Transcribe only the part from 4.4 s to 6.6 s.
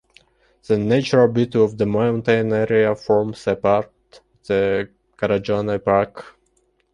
the Garajonay Park.